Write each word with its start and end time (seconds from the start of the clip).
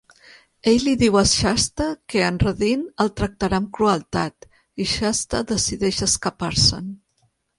Ell 0.69 0.85
li 0.85 0.91
diu 1.01 1.17
a 1.19 1.21
Shasta 1.31 1.89
que 2.13 2.23
Anradin 2.29 2.87
el 3.05 3.11
tractarà 3.21 3.59
amb 3.63 3.69
crueltat, 3.79 4.49
i 4.85 4.89
Shasta 4.93 5.45
decideix 5.55 6.03
escapar-se'n. 6.09 6.89